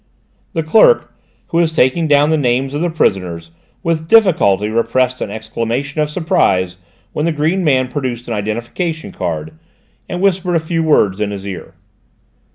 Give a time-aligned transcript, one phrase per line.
[0.53, 1.13] The clerk,
[1.49, 3.51] who was taking down the names of the prisoners,
[3.83, 6.77] with difficulty repressed an exclamation of surprise
[7.13, 9.53] when the green man produced an identification card,
[10.09, 11.75] and whispered a few words in his ear.